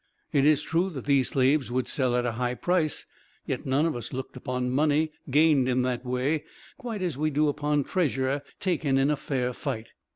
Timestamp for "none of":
3.67-3.95